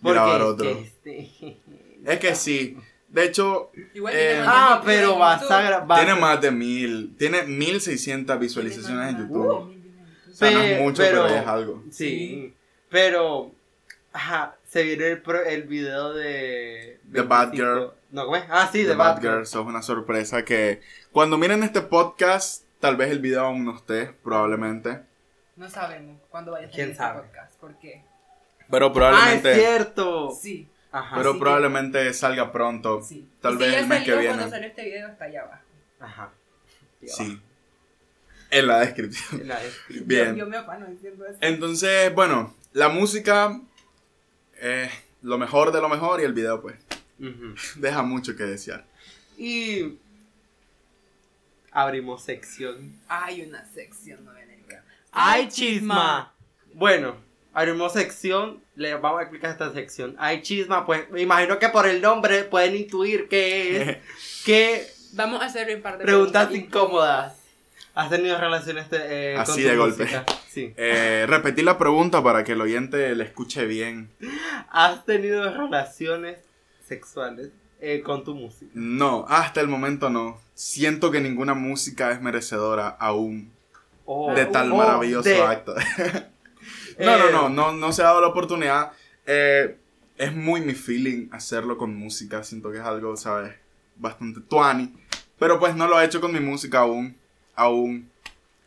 grabar 0.00 0.40
otro. 0.40 0.64
que 0.64 0.82
este- 0.82 1.60
Es 2.06 2.18
que 2.18 2.34
sí. 2.34 2.78
De 3.12 3.24
hecho, 3.24 3.70
Igual 3.94 4.14
Eh, 4.14 4.18
tiene 4.18 4.38
más 4.44 4.46
de 4.46 4.52
Ah, 4.54 4.74
mil 4.76 4.86
pero 4.86 5.00
videos 5.02 5.18
vas 5.18 5.50
a 5.50 5.62
grabar. 5.62 5.98
tiene 6.04 6.20
más 6.20 6.40
de 6.40 6.50
mil, 6.50 7.14
tiene 7.18 7.42
1600 7.42 8.38
visualizaciones 8.40 9.10
en 9.10 9.18
YouTube. 9.18 9.46
O 10.30 10.34
sea, 10.34 10.50
no 10.50 10.60
es 10.62 10.80
mucho, 10.80 11.02
pero- 11.02 11.22
pero, 11.24 11.36
es 11.36 11.46
algo. 11.46 11.82
Sí. 11.90 12.08
Sí. 12.08 12.54
Pero. 12.88 13.52
Ajá, 14.14 14.56
se 14.66 14.82
viene 14.82 15.06
el, 15.08 15.22
pro- 15.22 15.44
el 15.44 15.62
video 15.64 16.12
de. 16.14 17.00
The 17.12 17.22
Bad 17.22 17.50
25. 17.52 17.56
Girl. 17.56 17.90
No, 18.10 18.24
¿cómo 18.26 18.36
es? 18.36 18.44
Ah, 18.50 18.68
sí, 18.72 18.82
The 18.82 18.88
The, 18.90 18.94
Bad 18.94 19.14
Bad, 19.14 19.20
Girl, 19.22 19.32
Girl. 19.36 19.46
sos 19.46 19.66
una 19.66 19.82
sorpresa 19.82 20.44
que 20.44 20.80
cuando 21.12 21.38
miren 21.38 21.62
este 21.62 21.80
podcast, 21.82 22.64
tal 22.80 22.96
vez 22.96 23.10
el 23.10 23.20
video 23.20 23.42
aún 23.46 23.64
no 23.64 23.74
esté, 23.76 24.06
probablemente. 24.22 25.00
No 25.56 25.68
sabemos 25.70 26.18
cuándo 26.30 26.52
vaya 26.52 26.66
a 26.66 26.70
¿Quién 26.70 26.88
salir 26.88 26.92
este 26.92 27.02
sabe? 27.04 27.20
podcast. 27.28 27.60
¿Por 27.60 27.78
qué? 27.78 28.04
Pero 28.70 28.86
Ah, 28.86 28.88
es 28.88 28.94
probablemente, 28.94 29.54
cierto. 29.54 30.30
Sí, 30.30 30.68
Ajá. 30.92 31.16
pero 31.16 31.32
que- 31.32 31.38
probablemente 31.40 32.12
salga 32.14 32.52
pronto. 32.52 33.02
sí. 33.02 33.26
Tal 33.40 33.54
Y 33.54 33.56
vez 33.58 33.68
si 33.70 33.80
el 33.80 33.86
mes 33.88 34.04
que 34.04 34.12
viene. 34.12 34.28
Cuando 34.34 34.50
salió 34.50 34.68
este 34.68 34.84
video 34.84 35.08
está 35.08 35.24
allá 35.24 35.42
abajo. 35.42 35.62
Ajá. 36.00 36.30
Sí. 37.06 37.40
En 38.50 38.66
la 38.66 38.80
descripción. 38.80 39.40
En 39.40 39.48
la 39.48 39.58
descripción. 39.60 40.06
Bien. 40.08 40.28
Yo, 40.36 40.44
yo 40.44 40.46
me 40.46 40.56
afano 40.58 40.86
diciendo 40.86 41.24
eso. 41.26 41.38
Entonces, 41.40 42.14
bueno, 42.14 42.54
la 42.74 42.88
música 42.90 43.58
es 44.60 44.90
lo 45.22 45.38
mejor 45.38 45.72
de 45.72 45.80
lo 45.80 45.88
mejor 45.88 46.20
y 46.20 46.24
el 46.24 46.32
video 46.34 46.60
pues 46.60 46.76
deja 47.76 48.02
mucho 48.02 48.36
que 48.36 48.44
desear. 48.44 48.84
Y. 49.38 49.98
Abrimos 51.70 52.22
sección. 52.24 53.00
Hay 53.08 53.42
una 53.42 53.64
sección 53.72 54.24
novelenca. 54.24 54.84
¡Ay, 55.10 55.48
chisma! 55.48 56.34
Bueno, 56.74 57.16
abrimos 57.52 57.92
sección. 57.92 58.60
Le 58.76 58.94
vamos 58.94 59.20
a 59.20 59.22
explicar 59.22 59.50
esta 59.50 59.72
sección. 59.72 60.16
¡Ay, 60.18 60.42
chisma! 60.42 60.86
Pues 60.86 61.10
me 61.10 61.20
imagino 61.22 61.58
que 61.58 61.68
por 61.68 61.86
el 61.86 62.00
nombre 62.00 62.44
pueden 62.44 62.76
intuir 62.76 63.28
qué 63.28 63.82
es. 63.82 63.98
que 64.44 64.86
Vamos 65.14 65.42
a 65.42 65.46
hacer 65.46 65.74
un 65.76 65.82
par 65.82 65.98
de 65.98 66.04
preguntas 66.04 66.54
incómodas. 66.54 67.38
¿Has 67.94 68.08
tenido 68.08 68.38
relaciones 68.38 68.86
eh, 68.92 69.32
con 69.36 69.42
Así 69.42 69.62
tu 69.62 69.68
de 69.68 69.76
golpe. 69.76 70.02
música? 70.04 70.24
Sí. 70.48 70.72
Eh, 70.78 71.26
repetí 71.28 71.60
la 71.60 71.76
pregunta 71.76 72.22
para 72.22 72.42
que 72.44 72.52
el 72.52 72.60
oyente 72.62 73.14
le 73.14 73.24
escuche 73.24 73.66
bien. 73.66 74.08
¿Has 74.70 75.04
tenido 75.04 75.50
relaciones 75.54 76.38
sexuales 76.88 77.50
eh, 77.82 78.00
con 78.02 78.24
tu 78.24 78.34
música? 78.34 78.70
No, 78.72 79.26
hasta 79.28 79.60
el 79.60 79.68
momento 79.68 80.08
no. 80.08 80.40
Siento 80.54 81.10
que 81.10 81.20
ninguna 81.20 81.52
música 81.52 82.10
es 82.12 82.22
merecedora 82.22 82.88
aún 82.88 83.52
O- 84.06 84.32
de 84.32 84.46
tal 84.46 84.72
o 84.72 84.76
maravilloso 84.76 85.28
de- 85.28 85.42
acto. 85.42 85.74
no, 86.98 87.18
no, 87.18 87.28
Eh, 87.28 87.32
no, 87.32 87.48
no, 87.48 87.72
no 87.72 87.92
se 87.92 88.02
ha 88.02 88.06
dado 88.06 88.20
la 88.20 88.28
oportunidad. 88.28 88.92
Eh, 89.26 89.76
es 90.18 90.34
muy 90.34 90.60
mi 90.60 90.74
feeling 90.74 91.28
hacerlo 91.32 91.76
con 91.78 91.94
música. 91.96 92.42
Siento 92.44 92.70
que 92.70 92.78
es 92.78 92.84
algo, 92.84 93.16
¿sabes? 93.16 93.54
Bastante 93.96 94.40
tuani. 94.40 94.94
Pero 95.38 95.58
pues 95.58 95.74
no 95.74 95.88
lo 95.88 96.00
he 96.00 96.04
hecho 96.04 96.20
con 96.20 96.32
mi 96.32 96.40
música 96.40 96.80
aún. 96.80 97.16
Aún. 97.54 98.10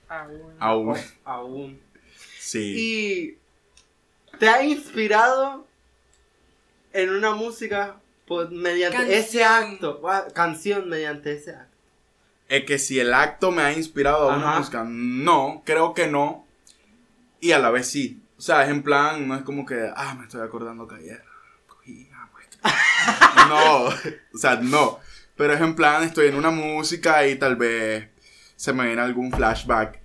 Aún. 0.10 0.42
Aún. 0.60 0.98
Aún. 1.24 1.82
Sí. 2.40 2.74
¿Y 2.78 4.38
te 4.38 4.50
ha 4.50 4.64
inspirado 4.64 5.66
en 6.94 7.10
una 7.10 7.32
música 7.34 7.96
pues, 8.28 8.50
mediante 8.52 8.98
Canción. 8.98 9.20
ese 9.20 9.44
acto? 9.44 10.02
Ah, 10.08 10.26
Canción 10.34 10.90
mediante 10.90 11.34
ese 11.34 11.52
acto. 11.52 11.76
Es 12.48 12.64
que 12.66 12.78
si 12.78 13.00
el 13.00 13.14
acto 13.14 13.52
me 13.52 13.64
ha 13.64 13.74
inspirado 13.74 14.30
a 14.30 14.36
una 14.38 14.50
Ajá. 14.50 14.60
música, 14.60 14.86
no, 14.88 15.64
creo 15.66 15.94
que 15.94 16.08
no. 16.08 16.45
Y 17.46 17.52
a 17.52 17.60
la 17.60 17.70
vez 17.70 17.88
sí. 17.88 18.24
O 18.40 18.42
sea, 18.42 18.64
es 18.64 18.72
en 18.72 18.82
plan, 18.82 19.28
no 19.28 19.36
es 19.36 19.44
como 19.44 19.68
que, 19.68 19.88
ah, 19.96 20.16
me 20.16 20.24
estoy 20.24 20.42
acordando 20.42 20.88
que 20.88 20.96
ayer 20.96 21.24
cogí 21.68 22.10
agua. 22.12 22.40
No, 23.48 23.86
o 23.86 24.38
sea, 24.38 24.56
no. 24.56 24.98
Pero 25.36 25.54
es 25.54 25.62
en 25.62 25.76
plan, 25.76 26.04
estoy 26.04 26.30
en 26.30 26.36
una 26.38 26.50
música 26.50 27.28
y 27.28 27.36
tal 27.36 27.56
vez 27.56 28.10
se 28.56 28.74
me 28.74 28.88
viene 28.88 29.00
algún 29.00 29.32
flashback. 29.32 30.02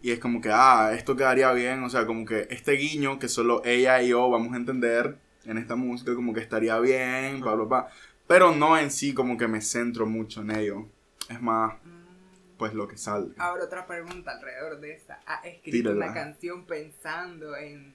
Y 0.00 0.12
es 0.12 0.20
como 0.20 0.40
que, 0.40 0.50
ah, 0.52 0.92
esto 0.94 1.16
quedaría 1.16 1.50
bien. 1.52 1.82
O 1.82 1.90
sea, 1.90 2.06
como 2.06 2.24
que 2.24 2.46
este 2.50 2.74
guiño 2.74 3.18
que 3.18 3.28
solo 3.28 3.62
ella 3.64 4.00
y 4.00 4.10
yo 4.10 4.30
vamos 4.30 4.52
a 4.52 4.56
entender 4.56 5.18
en 5.46 5.58
esta 5.58 5.74
música, 5.74 6.14
como 6.14 6.32
que 6.32 6.38
estaría 6.38 6.78
bien, 6.78 7.40
bla, 7.40 7.54
bla, 7.54 7.64
bla. 7.64 7.88
Pero 8.28 8.54
no 8.54 8.78
en 8.78 8.92
sí, 8.92 9.12
como 9.12 9.36
que 9.36 9.48
me 9.48 9.60
centro 9.60 10.06
mucho 10.06 10.42
en 10.42 10.52
ello. 10.52 10.86
Es 11.28 11.42
más, 11.42 11.72
Mm, 11.84 11.99
pues 12.60 12.74
lo 12.74 12.86
que 12.86 12.98
salga. 12.98 13.32
Ahora 13.42 13.64
otra 13.64 13.86
pregunta 13.86 14.32
alrededor 14.32 14.78
de 14.80 14.92
esa. 14.92 15.18
¿Has 15.24 15.46
escrito 15.46 15.78
Tírala. 15.88 16.04
una 16.04 16.12
canción 16.14 16.66
pensando 16.66 17.56
en 17.56 17.94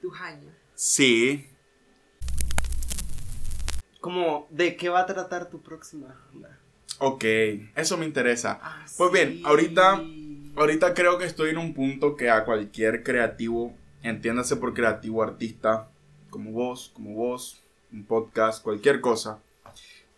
tus 0.00 0.16
años? 0.20 0.54
Sí, 0.76 1.44
Como, 4.00 4.46
¿de 4.50 4.76
qué 4.76 4.88
va 4.88 5.00
a 5.00 5.06
tratar 5.06 5.50
tu 5.50 5.60
próxima 5.60 6.06
banda? 6.32 6.56
ok, 7.00 7.24
eso 7.74 7.96
me 7.98 8.06
interesa. 8.06 8.60
Ah, 8.62 8.86
Pues 8.96 9.12
bien, 9.12 9.42
ahorita- 9.44 10.00
Ahorita 10.58 10.94
creo 10.94 11.18
que 11.18 11.24
estoy 11.26 11.50
en 11.50 11.58
un 11.58 11.74
punto 11.74 12.16
que 12.16 12.30
a 12.30 12.44
cualquier 12.46 13.02
creativo, 13.02 13.74
entiéndase 14.02 14.56
por 14.56 14.72
creativo 14.72 15.22
artista, 15.22 15.90
como 16.30 16.50
vos, 16.52 16.90
como 16.94 17.12
vos, 17.14 17.62
un 17.92 18.04
podcast, 18.06 18.62
cualquier 18.62 19.02
cosa. 19.02 19.42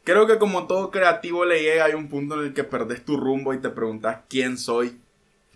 Creo 0.09 0.27
que 0.27 0.39
como 0.39 0.67
todo 0.67 0.91
creativo 0.91 1.45
le 1.45 1.61
llega, 1.63 1.85
hay 1.85 1.93
un 1.93 2.09
punto 2.09 2.37
en 2.41 2.47
el 2.47 2.55
que 2.55 2.65
perdés 2.65 3.05
tu 3.05 3.19
rumbo 3.19 3.53
y 3.53 3.59
te 3.61 3.69
preguntas 3.69 4.21
quién 4.31 4.57
soy, 4.57 4.99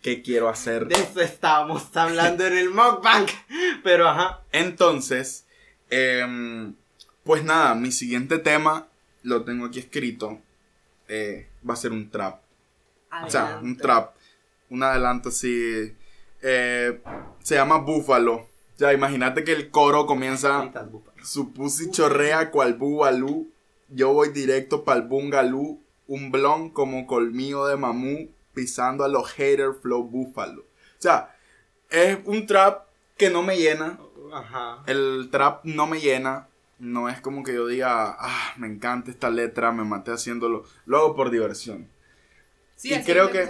qué 0.03 0.21
quiero 0.21 0.51
hacer. 0.51 0.89
De 0.89 0.95
eso 0.97 1.23
estábamos 1.23 1.97
hablando 1.97 2.45
en 2.47 2.59
el 2.59 2.69
mukbang. 2.69 3.25
Pero 3.83 4.07
ajá. 4.07 4.43
Entonces, 4.53 5.47
em, 5.89 6.75
pues 7.25 7.43
nada, 7.45 7.75
mi 7.75 7.93
siguiente 7.93 8.39
tema 8.39 8.89
lo 9.23 9.43
tengo 9.43 9.65
aquí 9.65 9.79
escrito. 9.79 10.39
eh, 11.09 11.49
va 11.67 11.73
a 11.73 11.77
ser 11.79 11.93
un 11.93 12.11
trap. 12.11 12.43
O 13.25 13.31
sea, 13.31 13.59
un 13.63 13.79
trap. 13.79 14.15
Un 14.69 14.83
adelanto 14.83 15.31
así. 15.31 15.95
eh, 16.43 17.01
se 17.43 17.55
llama 17.55 17.79
Búfalo. 17.79 18.49
Ya, 18.77 18.93
imagínate 18.93 19.45
que 19.45 19.53
el 19.53 19.71
coro 19.71 20.05
comienza. 20.05 20.71
Su 21.23 21.55
pussy 21.55 21.91
chorrea 21.91 22.51
cual 22.51 22.75
bubalú. 22.75 23.51
Yo 23.95 24.13
voy 24.13 24.31
directo 24.31 24.85
pa'l 24.85 25.03
bungalú. 25.03 25.81
un 26.09 26.31
blon 26.31 26.71
como 26.71 27.07
colmillo 27.07 27.67
de 27.67 27.77
mamú 27.77 28.29
pisando 28.53 29.05
a 29.05 29.09
los 29.09 29.31
haters 29.33 29.79
flow 29.81 30.05
búfalo. 30.05 30.63
O 30.63 30.99
sea, 30.99 31.35
es 31.89 32.19
un 32.25 32.47
trap 32.47 32.87
que 33.17 33.31
no 33.31 33.43
me 33.43 33.57
llena. 33.57 33.99
Ajá. 34.33 34.83
El 34.87 35.29
trap 35.31 35.65
no 35.65 35.87
me 35.87 36.01
llena. 36.01 36.49
No 36.79 37.09
es 37.09 37.21
como 37.21 37.45
que 37.45 37.55
yo 37.55 37.67
diga, 37.67 38.17
ah, 38.19 38.55
me 38.57 38.67
encanta 38.67 39.11
esta 39.11 39.31
letra, 39.31 39.71
me 39.73 39.85
maté 39.85 40.11
haciéndolo. 40.11 40.65
Lo 40.85 40.99
hago 40.99 41.15
por 41.15 41.31
diversión. 41.31 41.89
Sí, 42.75 42.91
Y 42.91 42.95
así 42.95 43.13
creo 43.13 43.31
que-. 43.31 43.49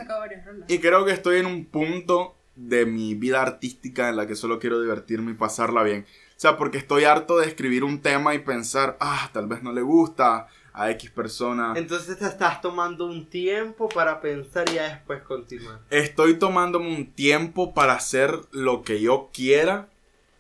Y 0.69 0.79
creo 0.79 1.05
que 1.05 1.13
estoy 1.13 1.39
en 1.39 1.47
un 1.47 1.65
punto 1.65 2.37
de 2.55 2.85
mi 2.85 3.15
vida 3.15 3.41
artística 3.41 4.09
en 4.09 4.17
la 4.17 4.27
que 4.27 4.35
solo 4.35 4.59
quiero 4.59 4.81
divertirme 4.81 5.33
y 5.33 5.35
pasarla 5.35 5.83
bien. 5.83 6.05
O 6.43 6.49
sea, 6.49 6.57
porque 6.57 6.79
estoy 6.79 7.05
harto 7.05 7.39
de 7.39 7.47
escribir 7.47 7.85
un 7.85 8.01
tema 8.01 8.35
y 8.35 8.41
pensar, 8.41 8.97
ah, 8.99 9.31
tal 9.33 9.47
vez 9.47 9.63
no 9.63 9.73
le 9.73 9.81
gusta 9.81 10.49
a 10.73 10.91
X 10.91 11.09
persona. 11.13 11.75
Entonces 11.77 12.19
te 12.19 12.25
estás 12.25 12.61
tomando 12.61 13.07
un 13.07 13.27
tiempo 13.27 13.89
para 13.89 14.21
pensar 14.21 14.69
y 14.69 14.75
ya 14.75 14.89
después 14.89 15.23
continuar. 15.23 15.79
Estoy 15.89 16.35
tomándome 16.35 16.89
un 16.89 17.13
tiempo 17.13 17.73
para 17.73 17.93
hacer 17.93 18.41
lo 18.51 18.83
que 18.83 19.01
yo 19.01 19.31
quiera 19.33 19.89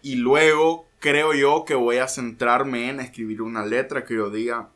y 0.02 0.16
luego 0.16 0.88
creo 0.99 1.35
yo 1.35 1.64
que 1.64 1.76
voy 1.76 1.99
a 1.99 2.09
centrarme 2.09 2.90
en 2.90 2.99
escribir 2.99 3.40
una 3.40 3.64
letra 3.64 4.04
que 4.04 4.16
yo 4.16 4.28
diga, 4.28 4.71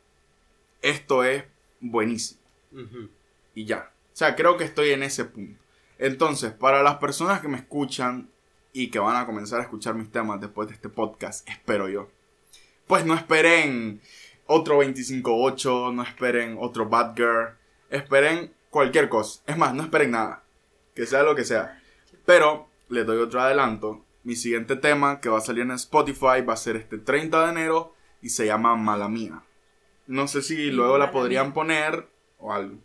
esto 0.81 1.25
es 1.25 1.43
buenísimo. 1.81 2.39
Y 3.53 3.65
ya. 3.65 3.91
O 4.13 4.15
sea, 4.15 4.33
creo 4.37 4.55
que 4.55 4.63
estoy 4.63 4.91
en 4.91 5.03
ese 5.03 5.25
punto. 5.25 5.61
Entonces, 5.97 6.53
para 6.53 6.81
las 6.83 6.95
personas 6.99 7.41
que 7.41 7.49
me 7.49 7.57
escuchan 7.57 8.29
y 8.73 8.89
que 8.89 8.99
van 8.99 9.15
a 9.15 9.25
comenzar 9.25 9.59
a 9.59 9.63
escuchar 9.63 9.95
mis 9.95 10.11
temas 10.11 10.39
después 10.39 10.67
de 10.67 10.75
este 10.75 10.89
podcast, 10.89 11.47
espero 11.49 11.89
yo. 11.89 12.09
Pues 12.87 13.05
no 13.05 13.15
esperen 13.15 14.01
otro 14.45 14.81
25-8, 14.81 15.93
no 15.93 16.03
esperen 16.03 16.57
otro 16.59 16.87
Bad 16.87 17.15
Girl, 17.15 17.57
esperen 17.89 18.53
cualquier 18.69 19.09
cosa. 19.09 19.41
Es 19.45 19.57
más, 19.57 19.73
no 19.73 19.83
esperen 19.83 20.11
nada, 20.11 20.43
que 20.95 21.05
sea 21.05 21.23
lo 21.23 21.35
que 21.35 21.43
sea. 21.43 21.81
Pero 22.25 22.67
les 22.89 23.05
doy 23.05 23.17
otro 23.19 23.41
adelanto. 23.41 24.03
Mi 24.23 24.35
siguiente 24.35 24.75
tema 24.75 25.21
que 25.21 25.29
va 25.29 25.37
a 25.37 25.41
salir 25.41 25.63
en 25.63 25.71
Spotify 25.71 26.41
va 26.47 26.53
a 26.53 26.57
ser 26.57 26.75
este 26.75 26.97
30 26.97 27.45
de 27.45 27.51
enero 27.51 27.93
y 28.21 28.29
se 28.29 28.45
llama 28.45 28.75
Mala 28.75 29.07
Mía. 29.07 29.43
No 30.07 30.27
sé 30.27 30.41
si 30.41 30.71
luego 30.71 30.97
la 30.97 31.11
podrían 31.11 31.53
poner 31.53 32.07
o 32.39 32.53
algo. 32.53 32.77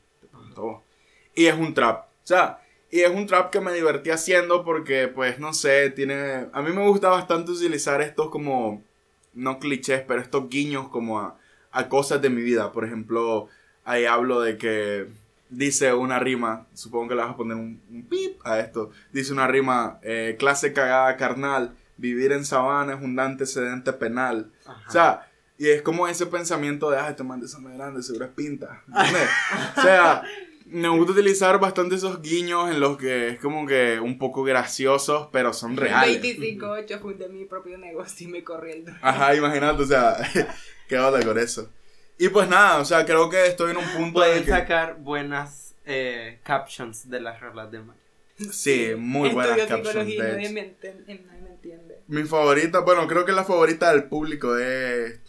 Y 1.35 1.47
es 1.47 1.55
un 1.55 1.75
trap. 1.75 2.07
O 2.07 2.27
sea, 2.27 2.62
y 2.93 3.01
es 3.01 3.11
un 3.11 3.27
trap 3.27 3.51
que 3.51 3.61
me 3.61 3.73
divertí 3.73 4.11
haciendo 4.11 4.65
porque, 4.65 5.09
pues, 5.09 5.39
no 5.39 5.55
sé, 5.55 5.89
tiene... 5.89 6.49
A 6.53 6.61
mí 6.61 6.73
me 6.75 6.87
gusta 6.87 7.09
bastante 7.09 7.51
utilizar 7.51 8.03
estos 8.03 8.29
como... 8.29 8.85
No 9.33 9.59
clichés, 9.59 10.03
pero 10.07 10.21
estos 10.21 10.51
guiños 10.51 10.89
como 10.89 11.19
a, 11.19 11.39
a 11.71 11.89
cosas 11.89 12.21
de 12.21 12.29
mi 12.29 12.43
vida. 12.43 12.71
Por 12.71 12.85
ejemplo, 12.85 13.49
ahí 13.87 14.05
hablo 14.05 14.43
de 14.43 14.59
que 14.59 15.07
dice 15.49 15.95
una 15.95 16.19
rima, 16.19 16.67
supongo 16.75 17.09
que 17.09 17.15
le 17.15 17.23
vas 17.23 17.31
a 17.31 17.37
poner 17.37 17.57
un, 17.57 17.81
un 17.91 18.03
pip 18.03 18.39
a 18.45 18.59
esto. 18.59 18.91
Dice 19.11 19.33
una 19.33 19.47
rima, 19.47 19.99
eh, 20.03 20.37
clase 20.39 20.75
cagada 20.75 21.17
carnal, 21.17 21.75
vivir 21.97 22.33
en 22.33 22.45
sabana 22.45 22.93
es 22.93 23.01
un 23.01 23.19
antecedente 23.19 23.95
penal. 23.95 24.53
Ajá. 24.67 24.85
O 24.87 24.93
sea, 24.93 25.31
y 25.57 25.69
es 25.69 25.81
como 25.81 26.09
ese 26.09 26.27
pensamiento 26.27 26.91
de, 26.91 26.99
ah, 26.99 27.09
este 27.09 27.25
man 27.25 27.41
de 27.41 27.47
grande, 27.75 28.03
seguro 28.03 28.27
es 28.27 28.33
pinta. 28.33 28.83
o 29.79 29.81
sea, 29.81 30.25
me 30.73 30.88
gusta 30.88 31.12
utilizar 31.12 31.61
bastante 31.61 31.95
esos 31.95 32.23
guiños 32.23 32.71
en 32.71 32.81
los 32.81 32.97
que 32.97 33.29
es 33.29 33.38
como 33.38 33.67
que 33.67 34.00
un 34.00 34.19
poco 34.19 34.43
graciosos, 34.43 35.29
pero 35.33 35.52
son 35.52 35.76
reales. 35.76 36.23
25-8 36.23 37.00
fundé 37.00 37.29
mi 37.29 37.45
propio 37.45 37.79
negocio 37.79 38.29
y 38.29 38.31
me 38.31 38.45
corriendo. 38.45 38.93
Ajá, 39.02 39.35
imagínate, 39.35 39.83
o 39.83 39.87
sea, 39.87 40.17
qué 40.88 40.99
onda 40.99 41.25
con 41.25 41.38
eso. 41.38 41.71
Y 42.19 42.29
pues 42.29 42.49
nada, 42.49 42.79
o 42.79 42.85
sea, 42.85 43.05
creo 43.05 43.29
que 43.29 43.47
estoy 43.47 43.73
en 43.73 43.79
un 43.79 43.85
punto 43.85 44.07
en 44.07 44.12
Pueden 44.12 44.45
que... 44.45 44.50
sacar 44.50 44.97
buenas 44.99 45.75
eh, 45.85 46.38
captions 46.43 47.09
de 47.11 47.21
las 47.21 47.40
rolas 47.40 47.70
de 47.70 47.81
Mario. 47.81 48.03
Sí, 48.51 48.92
muy 48.97 49.31
buenas 49.31 49.59
Estudio 49.59 49.83
captions, 49.83 50.07
de 50.07 50.18
nadie 50.18 50.49
me, 50.51 50.77
nadie 50.83 51.40
me 51.42 51.51
entiende. 51.51 51.99
Mi 52.09 52.25
favorita, 52.25 52.81
bueno, 52.81 53.07
creo 53.07 53.25
que 53.25 53.33
la 53.33 53.44
favorita 53.44 53.92
del 53.92 54.05
público 54.05 54.57
es... 54.57 55.20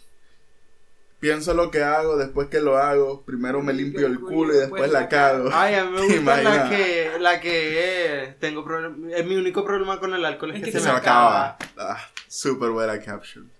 Pienso 1.24 1.54
lo 1.54 1.70
que 1.70 1.82
hago, 1.82 2.18
después 2.18 2.48
que 2.48 2.60
lo 2.60 2.76
hago, 2.76 3.22
primero 3.24 3.62
me 3.62 3.72
limpio 3.72 4.06
el 4.06 4.20
culo 4.20 4.52
y 4.52 4.58
después 4.58 4.92
la 4.92 5.08
cago. 5.08 5.48
Ay, 5.54 5.74
a 5.76 5.86
mí 5.86 5.92
me 5.92 6.00
gusta 6.18 6.36
la 6.36 6.42
Imagina. 6.42 6.68
que, 6.68 7.12
la 7.18 7.40
que 7.40 8.24
eh, 8.24 8.36
tengo 8.40 8.62
problema. 8.62 9.10
Es 9.10 9.24
mi 9.24 9.34
único 9.34 9.64
problema 9.64 9.98
con 9.98 10.12
el 10.12 10.22
alcohol 10.22 10.50
es, 10.50 10.62
que, 10.62 10.70
se, 10.70 10.80
se 10.80 10.92
me 10.92 10.98
acaba. 10.98 11.52
acaba. 11.52 11.92
Ah, 11.94 12.10
súper 12.28 12.68
buena 12.72 13.00
caption. 13.00 13.50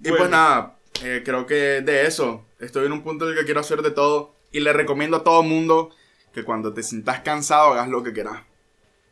Y 0.00 0.04
Bueno. 0.08 0.16
pues 0.16 0.30
nada, 0.30 0.78
eh, 1.02 1.20
creo 1.22 1.44
que 1.44 1.82
de 1.82 2.06
eso. 2.06 2.46
Estoy 2.58 2.86
en 2.86 2.92
un 2.92 3.02
punto 3.02 3.26
en 3.26 3.32
el 3.32 3.38
que 3.38 3.44
quiero 3.44 3.60
hacer 3.60 3.82
de 3.82 3.90
todo. 3.90 4.34
Y 4.50 4.60
le 4.60 4.72
recomiendo 4.72 5.18
a 5.18 5.22
todo 5.22 5.42
mundo 5.42 5.90
que 6.32 6.44
cuando 6.44 6.72
te 6.72 6.82
sientas 6.82 7.20
cansado 7.20 7.72
hagas 7.74 7.90
lo 7.90 8.02
que 8.02 8.14
quieras. 8.14 8.40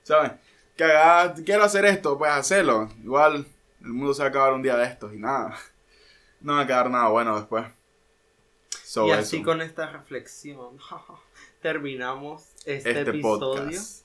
¿Sabes? 0.05 0.33
Que 0.75 0.85
hagas, 0.85 1.39
quiero 1.45 1.65
hacer 1.65 1.85
esto, 1.85 2.17
pues 2.17 2.31
hacerlo. 2.31 2.89
Igual 3.05 3.47
el 3.83 3.89
mundo 3.89 4.15
se 4.15 4.23
va 4.23 4.29
a 4.29 4.31
acabar 4.31 4.55
un 4.55 4.63
día 4.63 4.79
de 4.79 4.87
estos 4.87 5.13
y 5.13 5.19
nada. 5.19 5.55
No 6.41 6.55
va 6.55 6.63
a 6.63 6.67
quedar 6.67 6.89
nada 6.89 7.09
bueno 7.09 7.37
después. 7.37 7.67
So, 8.91 9.07
y 9.07 9.13
así 9.13 9.37
eso. 9.37 9.45
con 9.45 9.63
esta 9.63 9.87
reflexión 9.87 10.77
terminamos 11.63 12.43
este, 12.65 12.91
este 12.91 13.03
episodio. 13.03 13.63
podcast. 13.63 14.05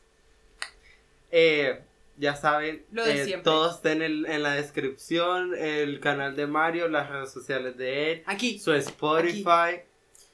Eh, 1.31 1.81
ya 2.17 2.35
saben, 2.35 2.85
Lo 2.91 3.03
de 3.03 3.13
eh, 3.19 3.25
siempre. 3.25 3.43
todo 3.45 3.71
está 3.71 3.93
en, 3.93 4.43
la 4.43 4.53
descripción, 4.53 5.55
el 5.57 5.99
canal 5.99 6.35
de 6.35 6.45
Mario, 6.45 6.87
las 6.87 7.09
redes 7.09 7.31
sociales 7.31 7.75
de 7.77 8.11
él, 8.11 8.23
Aquí. 8.27 8.59
su 8.59 8.73
Spotify. 8.73 9.81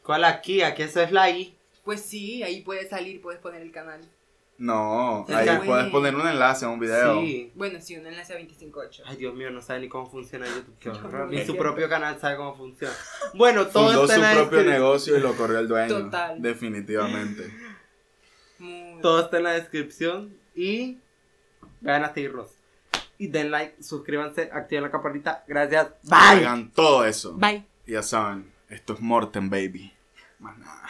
¿Cuál 0.04 0.26
aquí? 0.26 0.64
Aquí 0.64 0.82
eso 0.82 1.02
es 1.02 1.14
la 1.14 1.30
I. 1.30 1.58
Pues 1.86 2.02
sí, 2.02 2.44
ahí 2.44 2.60
puedes 2.60 2.90
salir, 2.90 3.22
puedes 3.22 3.40
poner 3.40 3.62
el 3.62 3.72
canal. 3.72 4.02
No, 4.62 5.26
ahí 5.28 5.50
puedes 5.66 5.88
poner 5.90 6.16
un 6.16 6.28
enlace 6.28 6.66
a 6.66 6.70
un 6.70 6.80
video. 6.80 7.20
Sí. 7.20 7.52
Bueno, 7.56 7.82
sí, 7.82 7.98
un 7.98 8.06
enlace 8.06 8.34
a 8.34 8.38
25.8. 8.38 9.02
Ay, 9.08 9.18
Dios 9.18 9.34
mío, 9.34 9.50
no 9.50 9.60
sabe 9.60 9.80
ni 9.80 9.90
cómo 9.90 10.08
funciona 10.08 10.46
YouTube. 10.46 10.76
Qué 10.80 10.90
horror. 10.90 11.30
Ni 11.30 11.44
su 11.44 11.58
propio 11.58 11.90
canal 11.90 12.20
sabe 12.20 12.36
cómo 12.38 12.56
funciona. 12.56 12.94
Bueno, 13.34 13.66
todo 13.66 13.88
Fundó 13.88 14.04
está 14.04 14.14
su 14.18 14.22
en 14.22 14.28
la 14.28 14.34
propio 14.36 14.64
negocio 14.72 15.18
y 15.18 15.20
lo 15.20 15.34
corrió 15.36 15.58
el 15.58 15.68
dueño. 15.68 15.98
Total. 16.04 16.40
Definitivamente. 16.40 17.52
Muy- 18.60 19.02
Todo 19.02 19.22
está 19.22 19.38
en 19.38 19.44
la 19.46 19.52
descripción. 19.54 20.38
Y 20.54 21.00
vayan 21.80 22.04
a 22.04 22.14
seguirnos. 22.14 22.50
Y 23.18 23.28
den 23.30 23.50
like, 23.50 23.82
suscríbanse, 23.82 24.52
activen 24.54 24.84
la 24.84 24.92
campanita. 24.92 25.44
Gracias. 25.48 25.88
Bye. 26.04 26.46
Hagan 26.46 26.70
todo 26.72 27.04
eso. 27.04 27.34
Bye. 27.36 27.66
Y 27.88 27.94
ya 27.94 28.04
saben, 28.04 28.52
esto 28.70 28.94
es 28.94 29.00
Morten, 29.00 29.50
baby. 29.50 29.92
Más 30.38 30.56
nada. 30.60 30.88